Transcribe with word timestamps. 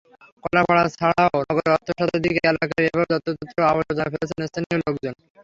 কলাপাড়া 0.43 0.83
ছাড়াও 0.93 1.35
নগরের 1.41 1.73
অর্ধশতাধিক 1.75 2.35
এলাকায় 2.43 2.85
এভাবে 2.87 3.05
যত্রতত্র 3.11 3.57
আবর্জনা 3.71 4.05
ফেলছেন 4.13 4.41
স্থানীয় 4.49 4.77
লোকজন। 4.81 5.15